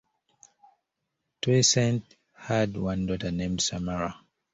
Toussaint 1.43 2.01
has 2.33 2.69
one 2.71 3.05
daughter 3.05 3.29
named 3.29 3.61
Samara. 3.61 4.19